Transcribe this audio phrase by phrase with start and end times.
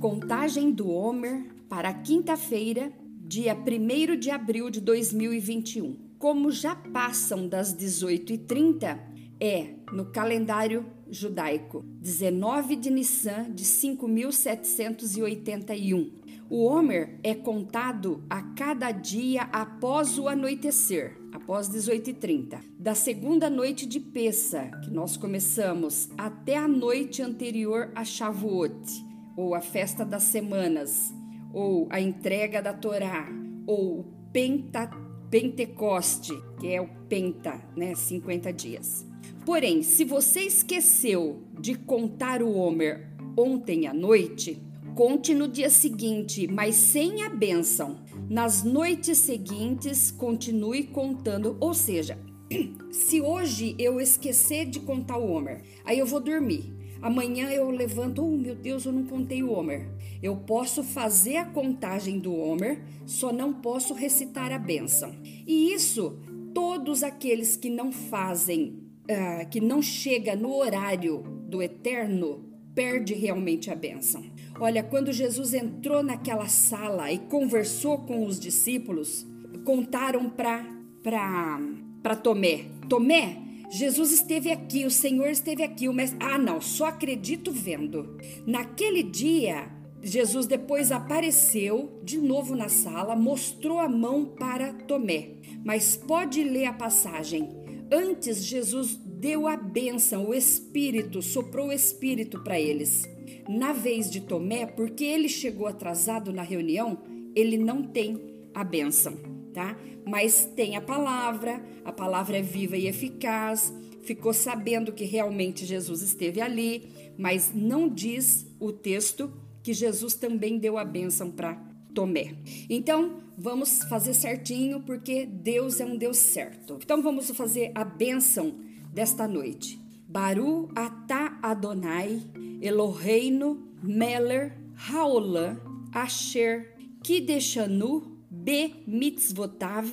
[0.00, 5.94] Contagem do Homer para quinta-feira, dia 1 de abril de 2021.
[6.18, 8.98] Como já passam das 18h30,
[9.38, 16.12] é no calendário judaico 19 de Nissan de 5781.
[16.48, 23.84] O Homer é contado a cada dia após o anoitecer, após 18h30, da segunda noite
[23.84, 30.24] de Pessa, que nós começamos, até a noite anterior a Shavuot ou a festa das
[30.24, 31.12] semanas,
[31.52, 33.28] ou a entrega da Torá,
[33.66, 34.90] ou o Penta,
[35.30, 39.06] Pentecoste, que é o Penta, né, 50 dias.
[39.44, 44.62] Porém, se você esqueceu de contar o Homer ontem à noite,
[44.94, 48.00] conte no dia seguinte, mas sem a bênção.
[48.28, 52.18] Nas noites seguintes, continue contando, ou seja,
[52.90, 56.79] se hoje eu esquecer de contar o Homer, aí eu vou dormir.
[57.02, 59.88] Amanhã eu levanto, oh meu Deus, eu não contei o Homer.
[60.22, 65.14] Eu posso fazer a contagem do Homer, só não posso recitar a bênção.
[65.24, 66.18] E isso,
[66.52, 73.70] todos aqueles que não fazem, uh, que não chega no horário do eterno, perde realmente
[73.70, 74.22] a bênção.
[74.58, 79.26] Olha, quando Jesus entrou naquela sala e conversou com os discípulos,
[79.64, 80.66] contaram para
[81.02, 82.66] para Tomé.
[82.88, 83.38] Tomé,
[83.70, 86.18] Jesus esteve aqui, o Senhor esteve aqui, o mestre...
[86.20, 88.18] Ah, não, só acredito vendo.
[88.44, 89.70] Naquele dia,
[90.02, 95.34] Jesus depois apareceu de novo na sala, mostrou a mão para Tomé.
[95.64, 97.48] Mas pode ler a passagem.
[97.92, 103.08] Antes, Jesus deu a bênção, o Espírito, soprou o Espírito para eles.
[103.48, 106.98] Na vez de Tomé, porque ele chegou atrasado na reunião,
[107.36, 108.18] ele não tem
[108.54, 109.16] a bênção,
[109.52, 109.76] tá?
[110.06, 116.02] mas tem a palavra, a palavra é viva e eficaz, ficou sabendo que realmente Jesus
[116.02, 121.54] esteve ali, mas não diz o texto que Jesus também deu a bênção para
[121.94, 122.34] Tomé.
[122.68, 126.78] Então, vamos fazer certinho, porque Deus é um Deus certo.
[126.82, 128.54] Então, vamos fazer a bênção
[128.92, 129.78] desta noite.
[130.08, 132.22] Baru atá Adonai,
[132.60, 135.58] Eloheinu, Meller, Haolam,
[135.92, 139.90] Asher, Kideshanu, be mitzvotav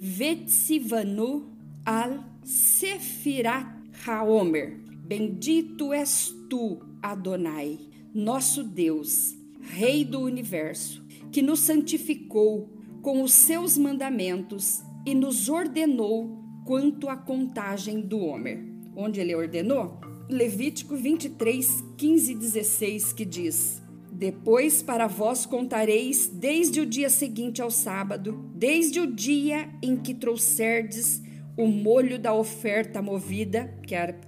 [0.00, 1.50] vetzivanu
[1.84, 3.66] al sefirat
[4.06, 4.78] haomer.
[5.06, 7.78] Bendito és tu, Adonai,
[8.14, 12.68] nosso Deus, Rei do universo, que nos santificou
[13.02, 18.64] com os seus mandamentos e nos ordenou quanto à contagem do Homer.
[18.96, 20.00] Onde ele ordenou?
[20.28, 23.82] Levítico 23, 15 e 16, que diz:
[24.20, 30.12] depois para vós contareis desde o dia seguinte ao sábado, desde o dia em que
[30.12, 31.22] trouxerdes
[31.56, 34.20] o molho da oferta movida, que era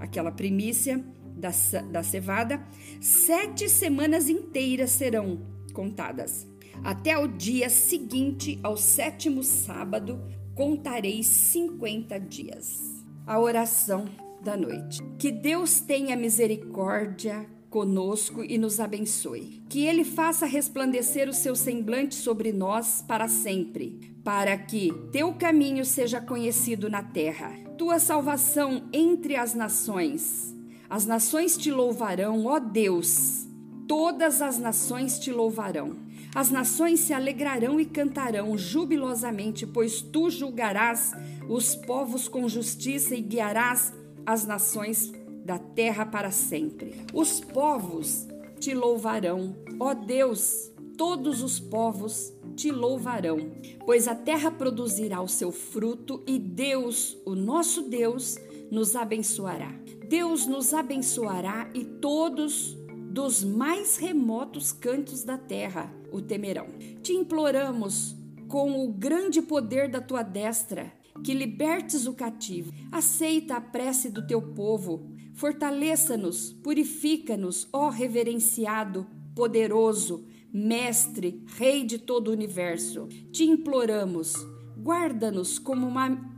[0.00, 1.04] aquela primícia
[1.36, 1.50] da,
[1.92, 2.66] da cevada,
[3.02, 6.48] sete semanas inteiras serão contadas.
[6.82, 10.24] Até o dia seguinte, ao sétimo sábado,
[10.54, 13.04] contareis cinquenta dias.
[13.26, 14.06] A oração
[14.42, 15.02] da noite.
[15.18, 19.60] Que Deus tenha misericórdia conosco e nos abençoe.
[19.68, 25.84] Que Ele faça resplandecer o seu semblante sobre nós para sempre, para que teu caminho
[25.84, 30.54] seja conhecido na terra, tua salvação entre as nações.
[30.88, 33.44] As nações te louvarão, ó Deus,
[33.88, 35.96] todas as nações te louvarão.
[36.32, 41.12] As nações se alegrarão e cantarão jubilosamente, pois tu julgarás
[41.48, 43.92] os povos com justiça e guiarás
[44.24, 45.12] as nações
[45.44, 47.04] da terra para sempre.
[47.12, 48.26] Os povos
[48.58, 53.52] te louvarão, ó Deus, todos os povos te louvarão,
[53.84, 58.36] pois a terra produzirá o seu fruto e Deus, o nosso Deus,
[58.70, 59.72] nos abençoará.
[60.08, 62.76] Deus nos abençoará e todos
[63.10, 66.68] dos mais remotos cantos da terra o temerão.
[67.02, 68.16] Te imploramos
[68.48, 72.72] com o grande poder da tua destra que libertes o cativo.
[72.90, 79.04] Aceita a prece do teu povo Fortaleça-nos, purifica-nos, ó reverenciado,
[79.34, 83.08] poderoso, mestre, rei de todo o universo.
[83.32, 84.32] Te imploramos,
[84.80, 85.92] guarda-nos como,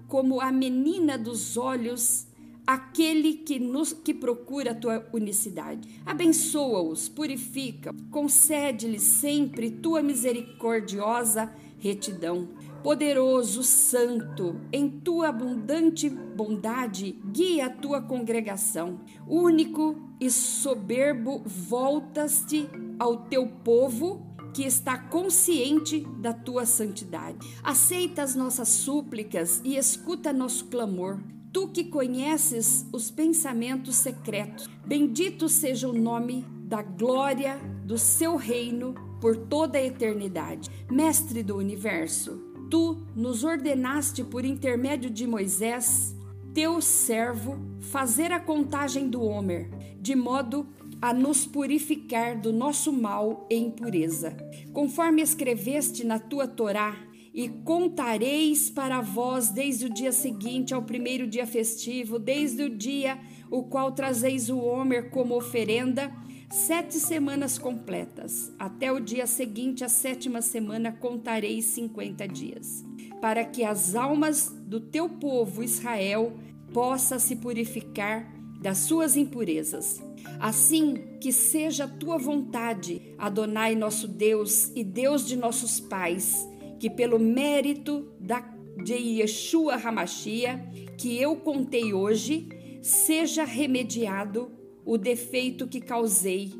[0.08, 2.26] como a menina dos olhos,
[2.66, 6.00] aquele que, nos, que procura a tua unicidade.
[6.06, 12.49] Abençoa-os, purifica, concede-lhes sempre tua misericordiosa retidão
[12.87, 19.00] Poderoso, santo, em tua abundante bondade, guia a tua congregação.
[19.27, 24.25] Único e soberbo, voltas-te ao teu povo
[24.55, 27.38] que está consciente da tua santidade.
[27.61, 31.19] Aceita as nossas súplicas e escuta nosso clamor.
[31.53, 34.69] tu que conheces os pensamentos secretos.
[34.87, 40.71] Bendito seja o nome da glória do seu reino por toda a eternidade.
[40.91, 46.14] Mestre do universo, tu nos ordenaste por intermédio de Moisés,
[46.52, 49.68] teu servo, fazer a contagem do Homer,
[50.00, 50.66] de modo
[51.00, 54.36] a nos purificar do nosso mal e impureza.
[54.72, 56.96] Conforme escreveste na tua Torá,
[57.36, 63.18] e contareis para vós desde o dia seguinte ao primeiro dia festivo, desde o dia
[63.50, 66.10] o qual trazeis o Homer como oferenda,
[66.50, 68.52] sete semanas completas.
[68.58, 72.84] Até o dia seguinte, a sétima semana, contareis cinquenta dias,
[73.20, 76.32] para que as almas do teu povo Israel
[76.72, 80.02] possa se purificar das suas impurezas.
[80.40, 86.90] Assim que seja a tua vontade, Adonai nosso Deus e Deus de nossos pais, que
[86.90, 88.40] pelo mérito da,
[88.82, 90.64] de Yeshua Hamashia,
[90.99, 92.49] que eu contei hoje,
[92.82, 94.50] seja remediado
[94.87, 96.53] o defeito que causei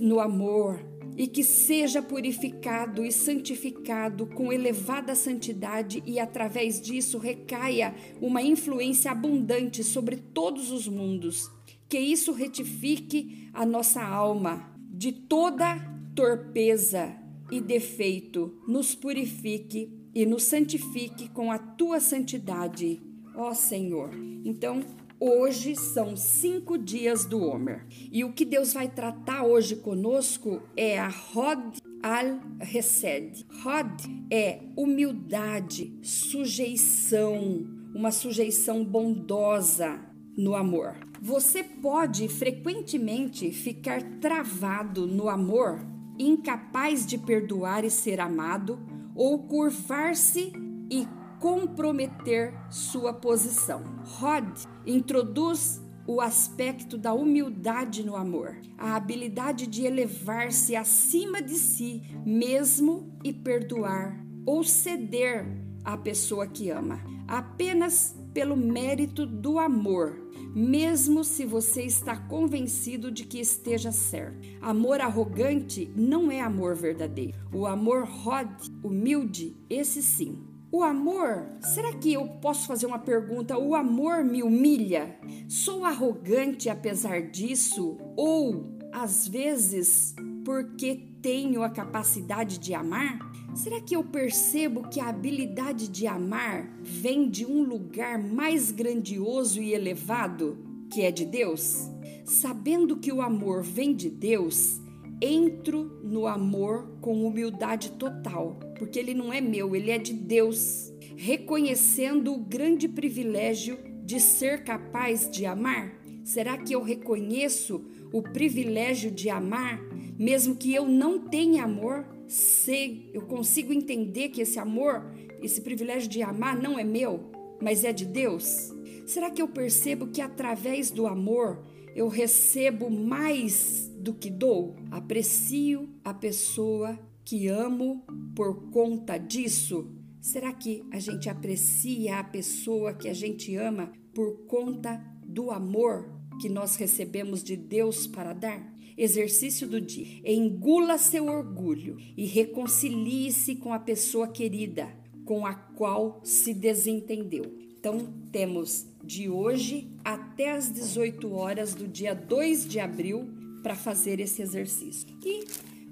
[0.00, 0.78] no amor
[1.16, 9.10] e que seja purificado e santificado com elevada santidade e através disso recaia uma influência
[9.10, 11.50] abundante sobre todos os mundos.
[11.88, 15.76] Que isso retifique a nossa alma de toda
[16.14, 17.16] torpeza
[17.50, 23.00] e defeito, nos purifique e nos santifique com a tua santidade,
[23.34, 24.10] ó Senhor.
[24.44, 24.82] Então,
[25.18, 27.86] Hoje são cinco dias do Homer.
[28.12, 33.46] E o que Deus vai tratar hoje conosco é a Rod al-Resed.
[33.62, 40.00] Rod é humildade, sujeição, uma sujeição bondosa
[40.36, 40.94] no amor.
[41.20, 45.80] Você pode frequentemente ficar travado no amor
[46.18, 48.78] incapaz de perdoar e ser amado,
[49.14, 50.52] ou curvar-se
[50.90, 51.06] e
[51.40, 53.82] comprometer sua posição.
[54.04, 54.46] Rod
[54.84, 63.18] introduz o aspecto da humildade no amor, a habilidade de elevar-se acima de si mesmo
[63.24, 64.16] e perdoar
[64.46, 65.44] ou ceder
[65.84, 73.24] à pessoa que ama, apenas pelo mérito do amor mesmo se você está convencido de
[73.24, 74.48] que esteja certo.
[74.62, 77.36] Amor arrogante não é amor verdadeiro.
[77.52, 78.48] O amor rod,
[78.82, 80.45] humilde, esse sim.
[80.70, 83.56] O amor, será que eu posso fazer uma pergunta?
[83.56, 85.16] O amor me humilha?
[85.48, 87.96] Sou arrogante apesar disso?
[88.16, 90.12] Ou, às vezes,
[90.44, 93.18] porque tenho a capacidade de amar?
[93.54, 99.62] Será que eu percebo que a habilidade de amar vem de um lugar mais grandioso
[99.62, 100.58] e elevado,
[100.90, 101.88] que é de Deus?
[102.24, 104.80] Sabendo que o amor vem de Deus,
[105.20, 110.92] entro no amor com humildade total, porque ele não é meu, ele é de Deus,
[111.16, 115.94] reconhecendo o grande privilégio de ser capaz de amar.
[116.24, 119.80] Será que eu reconheço o privilégio de amar,
[120.18, 122.16] mesmo que eu não tenha amor?
[122.28, 125.04] sei, eu consigo entender que esse amor,
[125.42, 127.30] esse privilégio de amar não é meu,
[127.60, 128.74] mas é de Deus?
[129.06, 131.64] Será que eu percebo que através do amor
[131.96, 134.76] eu recebo mais do que dou?
[134.90, 138.04] Aprecio a pessoa que amo
[138.34, 139.90] por conta disso?
[140.20, 146.12] Será que a gente aprecia a pessoa que a gente ama por conta do amor
[146.38, 148.76] que nós recebemos de Deus para dar?
[148.94, 150.20] Exercício do dia.
[150.22, 157.65] Engula seu orgulho e reconcilie-se com a pessoa querida com a qual se desentendeu.
[157.86, 163.28] Então, temos de hoje até as 18 horas do dia 2 de abril
[163.62, 165.06] para fazer esse exercício.
[165.24, 165.44] E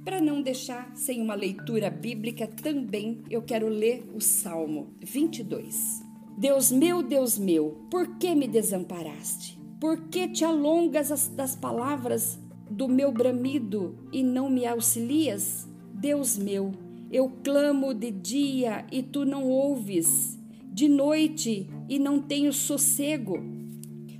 [0.05, 6.03] para não deixar sem uma leitura bíblica, também eu quero ler o Salmo 22.
[6.37, 9.57] Deus meu, Deus meu, por que me desamparaste?
[9.81, 15.69] Por que te alongas das palavras do meu bramido e não me auxilias?
[15.93, 16.73] Deus meu,
[17.09, 20.43] eu clamo de dia e tu não ouves,
[20.75, 23.39] de noite e não tenho sossego.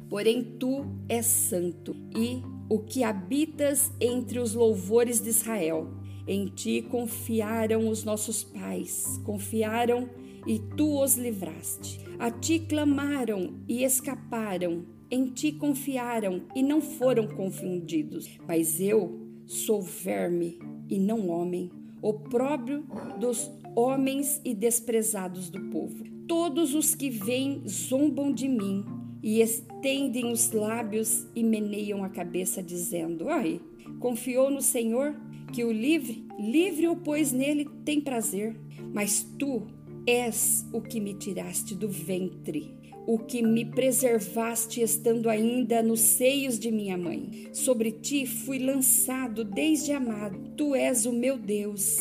[0.09, 5.89] Porém, tu és santo e o que habitas entre os louvores de Israel.
[6.27, 10.09] Em ti confiaram os nossos pais, confiaram
[10.47, 12.01] e tu os livraste.
[12.19, 18.29] A ti clamaram e escaparam em ti confiaram e não foram confundidos.
[18.49, 20.59] Mas eu sou verme
[20.89, 21.71] e não homem,
[22.03, 22.85] opróbrio
[23.21, 26.14] dos homens e desprezados do povo.
[26.27, 28.85] Todos os que vêm zombam de mim
[29.23, 33.61] e estendem os lábios e meneiam a cabeça, dizendo: Ai,
[34.01, 35.15] confiou no Senhor
[35.53, 38.57] que o livre, livre o pois nele tem prazer.
[38.93, 39.67] Mas tu
[40.07, 46.59] és o que me tiraste do ventre o que me preservaste estando ainda nos seios
[46.59, 47.49] de minha mãe.
[47.53, 50.39] Sobre ti fui lançado desde amado.
[50.57, 51.99] Tu és o meu Deus,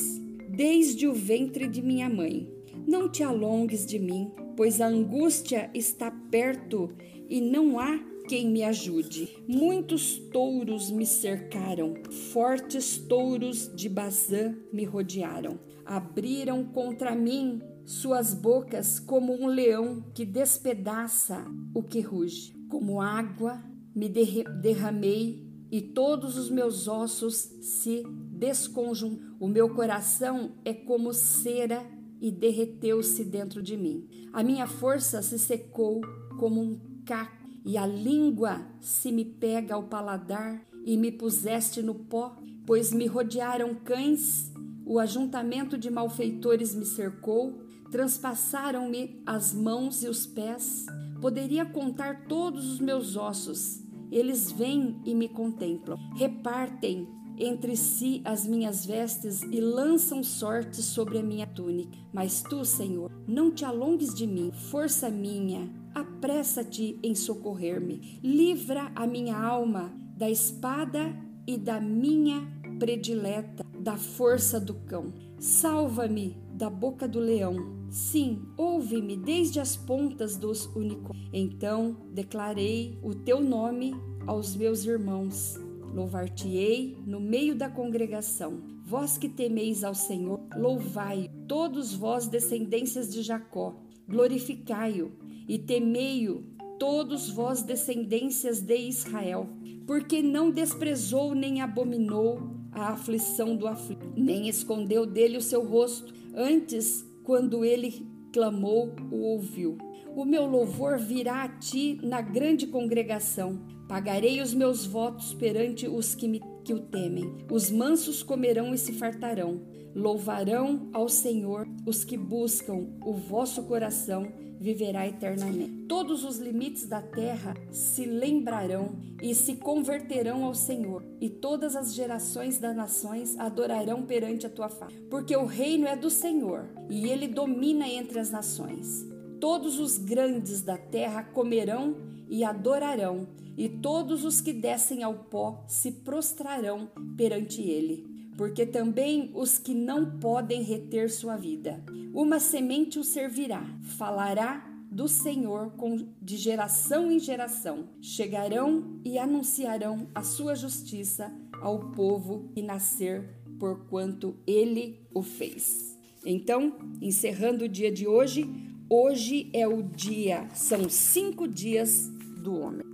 [0.49, 2.52] desde o ventre de minha mãe.
[2.87, 6.89] Não te alongues de mim, pois a angústia está perto
[7.29, 9.37] e não há quem me ajude.
[9.47, 11.93] Muitos touros me cercaram,
[12.31, 15.59] fortes touros de Bazã me rodearam.
[15.85, 22.53] Abriram contra mim suas bocas como um leão que despedaça o que ruge.
[22.69, 23.63] Como água
[23.95, 29.35] me derramei e todos os meus ossos se desconjuntam.
[29.39, 31.85] O meu coração é como cera
[32.23, 34.07] e derreteu-se dentro de mim.
[34.31, 35.99] A minha força se secou
[36.39, 41.93] como um caco e a língua se me pega ao paladar e me puseste no
[41.93, 44.53] pó, pois me rodearam cães,
[44.85, 47.61] o ajuntamento de malfeitores me cercou,
[47.91, 50.85] transpassaram-me as mãos e os pés.
[51.19, 53.83] Poderia contar todos os meus ossos.
[54.09, 55.97] Eles vêm e me contemplam.
[56.15, 57.05] Repartem
[57.37, 61.97] entre si as minhas vestes e lançam sorte sobre a minha túnica.
[62.11, 68.19] Mas tu, Senhor, não te alongues de mim, força minha, apressa-te em socorrer-me.
[68.23, 72.47] Livra a minha alma da espada e da minha
[72.79, 75.13] predileta, da força do cão.
[75.39, 77.83] Salva-me da boca do leão.
[77.89, 81.29] Sim, ouve-me desde as pontas dos unicórnios.
[81.33, 83.93] Então declarei o teu nome
[84.25, 85.62] aos meus irmãos.
[85.93, 88.62] Louvar-te-ei no meio da congregação.
[88.83, 93.75] Vós que temeis ao Senhor, louvai, todos vós descendências de Jacó,
[94.07, 95.12] glorificai-o
[95.47, 96.43] e temei-o,
[96.79, 99.47] todos vós descendências de Israel,
[99.85, 106.13] porque não desprezou nem abominou a aflição do aflito, nem escondeu dele o seu rosto,
[106.35, 109.77] antes, quando ele clamou, o ouviu.
[110.15, 113.59] O meu louvor virá a ti na grande congregação.
[113.87, 117.35] Pagarei os meus votos perante os que, me, que o temem.
[117.51, 119.61] Os mansos comerão e se fartarão.
[119.95, 124.31] Louvarão ao Senhor os que buscam o vosso coração
[124.63, 125.85] viverá eternamente.
[125.89, 131.93] Todos os limites da terra se lembrarão e se converterão ao Senhor, e todas as
[131.93, 134.95] gerações das nações adorarão perante a tua face.
[135.09, 139.05] Porque o reino é do Senhor, e ele domina entre as nações.
[139.37, 141.97] Todos os grandes da terra comerão
[142.29, 149.31] e adorarão, e todos os que descem ao pó se prostrarão perante ele porque também
[149.33, 151.83] os que não podem reter sua vida.
[152.13, 153.63] Uma semente o servirá,
[153.98, 155.74] falará do Senhor
[156.22, 157.89] de geração em geração.
[158.01, 163.27] Chegarão e anunciarão a sua justiça ao povo que nascer,
[163.60, 165.98] porquanto ele o fez.
[166.25, 168.48] Então, encerrando o dia de hoje,
[168.89, 172.07] hoje é o dia, são cinco dias
[172.38, 172.92] do homem.